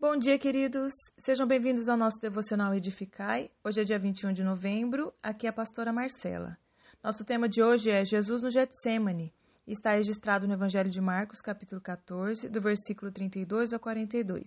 Bom 0.00 0.16
dia, 0.16 0.38
queridos. 0.38 0.92
Sejam 1.18 1.44
bem-vindos 1.44 1.88
ao 1.88 1.96
nosso 1.96 2.20
devocional 2.20 2.72
Edificai. 2.72 3.50
Hoje 3.64 3.80
é 3.80 3.84
dia 3.84 3.98
21 3.98 4.32
de 4.32 4.44
novembro. 4.44 5.12
Aqui 5.20 5.44
é 5.44 5.50
a 5.50 5.52
pastora 5.52 5.92
Marcela. 5.92 6.56
Nosso 7.02 7.24
tema 7.24 7.48
de 7.48 7.60
hoje 7.60 7.90
é 7.90 8.04
Jesus 8.04 8.40
no 8.40 8.48
Getsemane. 8.48 9.34
Está 9.66 9.94
registrado 9.94 10.46
no 10.46 10.54
Evangelho 10.54 10.88
de 10.88 11.00
Marcos, 11.00 11.40
capítulo 11.40 11.80
14, 11.80 12.48
do 12.48 12.60
versículo 12.60 13.10
32 13.10 13.72
ao 13.72 13.80
42. 13.80 14.46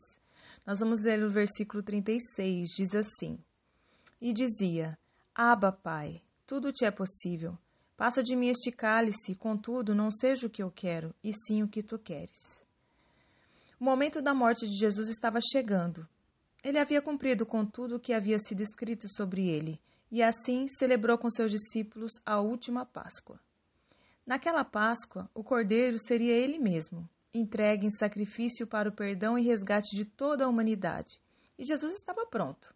Nós 0.66 0.80
vamos 0.80 1.02
ler 1.02 1.22
o 1.22 1.30
versículo 1.30 1.84
36, 1.84 2.70
diz 2.70 2.96
assim: 2.96 3.38
E 4.22 4.32
dizia: 4.32 4.98
Aba, 5.36 5.74
Pai, 5.74 6.22
tudo 6.48 6.72
te 6.72 6.86
é 6.86 6.92
possível. 6.92 7.58
Passa 7.98 8.24
de 8.24 8.38
mim 8.38 8.48
este 8.48 8.72
cálice, 8.72 9.36
contudo, 9.36 9.94
não 9.94 10.12
seja 10.12 10.48
o 10.48 10.50
que 10.50 10.64
eu 10.64 10.72
quero, 10.72 11.14
e 11.22 11.34
sim 11.34 11.62
o 11.62 11.68
que 11.68 11.84
tu 11.84 12.00
queres. 12.00 12.61
O 13.82 13.84
momento 13.84 14.22
da 14.22 14.32
morte 14.32 14.70
de 14.70 14.78
Jesus 14.78 15.10
estava 15.10 15.40
chegando. 15.42 16.08
Ele 16.64 16.78
havia 16.78 17.02
cumprido 17.02 17.48
com 17.48 17.66
tudo 17.66 17.96
o 17.96 18.00
que 18.00 18.14
havia 18.14 18.38
sido 18.38 18.62
escrito 18.62 19.10
sobre 19.10 19.50
ele, 19.50 19.82
e 20.12 20.22
assim 20.22 20.68
celebrou 20.68 21.18
com 21.18 21.32
seus 21.32 21.50
discípulos 21.50 22.12
a 22.24 22.40
última 22.40 22.86
Páscoa. 22.86 23.40
Naquela 24.24 24.64
Páscoa, 24.64 25.28
o 25.34 25.44
Cordeiro 25.44 25.98
seria 25.98 26.32
ele 26.32 26.60
mesmo, 26.60 27.10
entregue 27.34 27.88
em 27.88 27.90
sacrifício 27.90 28.68
para 28.68 28.88
o 28.88 28.92
perdão 28.92 29.36
e 29.36 29.42
resgate 29.42 29.96
de 29.96 30.06
toda 30.06 30.46
a 30.46 30.48
humanidade. 30.48 31.20
E 31.58 31.66
Jesus 31.66 31.96
estava 31.96 32.24
pronto. 32.28 32.76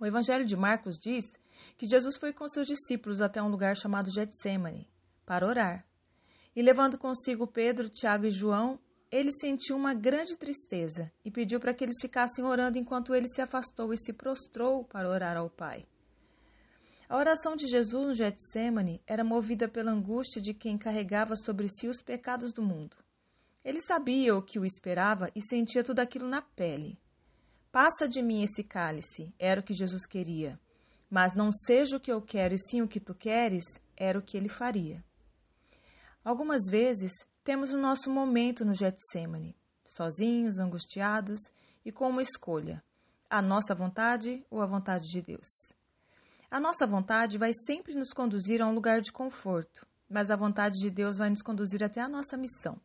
O 0.00 0.06
Evangelho 0.06 0.46
de 0.46 0.56
Marcos 0.56 0.98
diz 0.98 1.26
que 1.76 1.86
Jesus 1.86 2.16
foi 2.16 2.32
com 2.32 2.48
seus 2.48 2.66
discípulos 2.66 3.20
até 3.20 3.42
um 3.42 3.50
lugar 3.50 3.76
chamado 3.76 4.10
Getsemane 4.10 4.88
para 5.26 5.46
orar. 5.46 5.84
E 6.56 6.62
levando 6.62 6.96
consigo 6.96 7.46
Pedro, 7.46 7.90
Tiago 7.90 8.24
e 8.24 8.30
João, 8.30 8.80
ele 9.10 9.32
sentiu 9.32 9.76
uma 9.76 9.94
grande 9.94 10.36
tristeza 10.36 11.10
e 11.24 11.30
pediu 11.30 11.58
para 11.58 11.72
que 11.72 11.82
eles 11.82 12.00
ficassem 12.00 12.44
orando 12.44 12.78
enquanto 12.78 13.14
ele 13.14 13.28
se 13.28 13.40
afastou 13.40 13.92
e 13.92 13.98
se 13.98 14.12
prostrou 14.12 14.84
para 14.84 15.08
orar 15.08 15.36
ao 15.36 15.48
Pai. 15.48 15.86
A 17.08 17.16
oração 17.16 17.56
de 17.56 17.66
Jesus 17.66 18.06
no 18.06 18.14
Getsemane 18.14 19.00
era 19.06 19.24
movida 19.24 19.66
pela 19.66 19.90
angústia 19.90 20.42
de 20.42 20.52
quem 20.52 20.76
carregava 20.76 21.36
sobre 21.36 21.66
si 21.68 21.88
os 21.88 22.02
pecados 22.02 22.52
do 22.52 22.62
mundo. 22.62 22.96
Ele 23.64 23.80
sabia 23.80 24.36
o 24.36 24.42
que 24.42 24.58
o 24.58 24.64
esperava 24.64 25.30
e 25.34 25.40
sentia 25.42 25.82
tudo 25.82 26.00
aquilo 26.00 26.28
na 26.28 26.42
pele. 26.42 26.98
Passa 27.72 28.06
de 28.06 28.22
mim 28.22 28.42
esse 28.42 28.62
cálice, 28.62 29.32
era 29.38 29.60
o 29.60 29.64
que 29.64 29.72
Jesus 29.72 30.06
queria. 30.06 30.60
Mas 31.08 31.34
não 31.34 31.50
seja 31.50 31.96
o 31.96 32.00
que 32.00 32.12
eu 32.12 32.20
quero 32.20 32.54
e 32.54 32.58
sim 32.58 32.82
o 32.82 32.88
que 32.88 33.00
tu 33.00 33.14
queres, 33.14 33.64
era 33.96 34.18
o 34.18 34.22
que 34.22 34.36
ele 34.36 34.50
faria. 34.50 35.02
Algumas 36.22 36.64
vezes 36.70 37.12
temos 37.48 37.72
o 37.72 37.78
nosso 37.78 38.10
momento 38.10 38.62
no 38.62 38.74
Getsemane, 38.74 39.56
sozinhos, 39.82 40.58
angustiados 40.58 41.40
e 41.82 41.90
com 41.90 42.10
uma 42.10 42.20
escolha: 42.20 42.84
a 43.30 43.40
nossa 43.40 43.74
vontade 43.74 44.44
ou 44.50 44.60
a 44.60 44.66
vontade 44.66 45.08
de 45.08 45.22
Deus. 45.22 45.72
A 46.50 46.60
nossa 46.60 46.86
vontade 46.86 47.38
vai 47.38 47.52
sempre 47.54 47.94
nos 47.94 48.12
conduzir 48.12 48.60
a 48.60 48.66
um 48.66 48.74
lugar 48.74 49.00
de 49.00 49.10
conforto, 49.10 49.86
mas 50.10 50.30
a 50.30 50.36
vontade 50.36 50.78
de 50.78 50.90
Deus 50.90 51.16
vai 51.16 51.30
nos 51.30 51.40
conduzir 51.40 51.82
até 51.82 52.02
a 52.02 52.08
nossa 52.08 52.36
missão. 52.36 52.78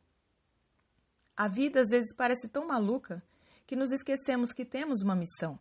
A 1.36 1.50
vida 1.50 1.82
às 1.82 1.90
vezes 1.90 2.16
parece 2.16 2.48
tão 2.48 2.66
maluca 2.66 3.22
que 3.68 3.76
nos 3.76 3.92
esquecemos 3.92 4.54
que 4.54 4.64
temos 4.64 5.02
uma 5.02 5.14
missão. 5.14 5.60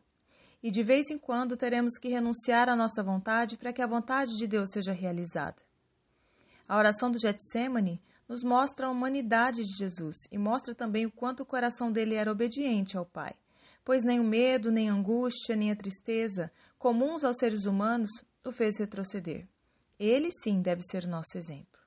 E 0.62 0.70
de 0.70 0.84
vez 0.84 1.10
em 1.10 1.18
quando 1.18 1.56
teremos 1.56 1.98
que 1.98 2.08
renunciar 2.08 2.68
à 2.68 2.76
nossa 2.76 3.02
vontade 3.02 3.58
para 3.58 3.72
que 3.72 3.82
a 3.82 3.86
vontade 3.88 4.38
de 4.38 4.46
Deus 4.46 4.70
seja 4.70 4.92
realizada. 4.92 5.60
A 6.68 6.78
oração 6.78 7.10
do 7.10 7.18
Getsemane 7.18 8.00
nos 8.32 8.42
mostra 8.42 8.86
a 8.86 8.90
humanidade 8.90 9.62
de 9.62 9.76
Jesus 9.76 10.16
e 10.30 10.38
mostra 10.38 10.74
também 10.74 11.04
o 11.04 11.12
quanto 11.12 11.42
o 11.42 11.46
coração 11.46 11.92
dele 11.92 12.14
era 12.14 12.32
obediente 12.32 12.96
ao 12.96 13.04
Pai, 13.04 13.34
pois 13.84 14.04
nem 14.04 14.18
o 14.18 14.24
medo, 14.24 14.72
nem 14.72 14.88
a 14.88 14.94
angústia, 14.94 15.54
nem 15.54 15.70
a 15.70 15.76
tristeza, 15.76 16.50
comuns 16.78 17.24
aos 17.24 17.36
seres 17.36 17.66
humanos, 17.66 18.08
o 18.42 18.50
fez 18.50 18.78
retroceder. 18.78 19.46
Ele 19.98 20.30
sim 20.32 20.62
deve 20.62 20.80
ser 20.82 21.04
o 21.04 21.10
nosso 21.10 21.36
exemplo. 21.36 21.78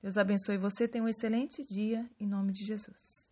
Deus 0.00 0.16
abençoe 0.16 0.56
você, 0.56 0.88
tenha 0.88 1.04
um 1.04 1.08
excelente 1.08 1.62
dia, 1.62 2.08
em 2.18 2.26
nome 2.26 2.54
de 2.54 2.64
Jesus. 2.64 3.30